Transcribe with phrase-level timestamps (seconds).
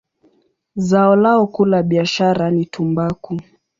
[0.87, 3.31] Zao lao kuu la biashara ni tumbaku.